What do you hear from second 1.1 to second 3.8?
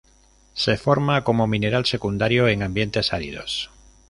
como mineral secundario en ambientes áridos.